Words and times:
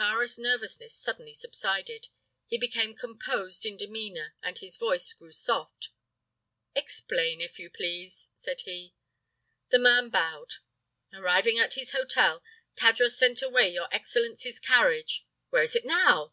Kāra's 0.00 0.38
nervousness 0.38 0.94
suddenly 0.94 1.34
subsided. 1.34 2.08
He 2.46 2.56
became 2.56 2.96
composed 2.96 3.66
in 3.66 3.76
demeanor 3.76 4.34
and 4.42 4.58
his 4.58 4.78
voice 4.78 5.12
grew 5.12 5.32
soft. 5.32 5.90
"Explain, 6.74 7.42
if 7.42 7.58
you 7.58 7.68
please," 7.68 8.30
said 8.34 8.62
he. 8.62 8.94
The 9.68 9.78
man 9.78 10.08
bowed. 10.08 10.54
"Arriving 11.12 11.58
at 11.58 11.72
the 11.72 11.84
hotel, 11.92 12.42
Tadros 12.74 13.18
sent 13.18 13.42
away 13.42 13.68
your 13.68 13.88
excellency's 13.94 14.58
carriage" 14.58 15.26
"Where 15.50 15.64
is 15.64 15.76
it 15.76 15.84
now?" 15.84 16.32